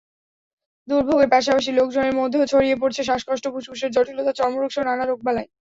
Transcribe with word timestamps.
দুর্ভোগের 0.87 1.29
পাশাপাশি 1.29 1.69
লোকজনের 1.79 2.17
মধ্যেও 2.19 2.49
ছড়িয়ে 2.51 2.79
পড়ছে 2.81 3.01
শ্বাসকষ্ট, 3.03 3.45
ফুসফুসের 3.53 3.93
জটিলতা, 3.95 4.31
চর্মরোগসহ 4.39 4.83
নানা 4.85 5.03
রোগবালাই। 5.05 5.47